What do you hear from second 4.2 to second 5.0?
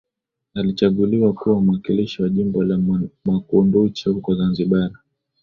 Zanzibar